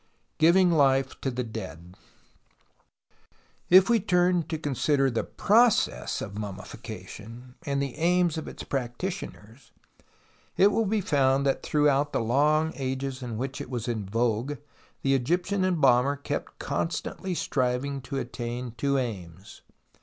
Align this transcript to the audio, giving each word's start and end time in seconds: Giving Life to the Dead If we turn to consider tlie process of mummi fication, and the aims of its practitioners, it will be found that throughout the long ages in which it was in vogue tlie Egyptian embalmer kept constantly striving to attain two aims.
Giving 0.39 0.71
Life 0.71 1.21
to 1.21 1.29
the 1.29 1.43
Dead 1.43 1.93
If 3.69 3.87
we 3.87 3.99
turn 3.99 4.41
to 4.47 4.57
consider 4.57 5.11
tlie 5.11 5.37
process 5.37 6.23
of 6.23 6.33
mummi 6.33 6.65
fication, 6.65 7.53
and 7.67 7.79
the 7.79 7.93
aims 7.97 8.35
of 8.35 8.47
its 8.47 8.63
practitioners, 8.63 9.71
it 10.57 10.71
will 10.71 10.87
be 10.87 11.01
found 11.01 11.45
that 11.45 11.61
throughout 11.61 12.13
the 12.13 12.19
long 12.19 12.73
ages 12.77 13.21
in 13.21 13.37
which 13.37 13.61
it 13.61 13.69
was 13.69 13.87
in 13.87 14.03
vogue 14.07 14.53
tlie 15.05 15.13
Egyptian 15.13 15.63
embalmer 15.63 16.15
kept 16.15 16.57
constantly 16.57 17.35
striving 17.35 18.01
to 18.01 18.17
attain 18.17 18.73
two 18.77 18.97
aims. 18.97 19.61